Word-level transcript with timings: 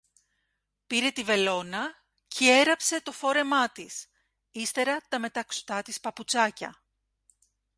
Πήρε 0.87 1.11
τη 1.11 1.23
βελόνα 1.23 2.03
κι 2.27 2.47
έραψε 2.49 3.01
το 3.01 3.11
φόρεμά 3.11 3.69
της, 3.71 4.07
ύστερα 4.51 4.97
τα 5.09 5.19
μεταξωτά 5.19 5.81
της 5.81 5.99
παπουτσάκια 5.99 6.83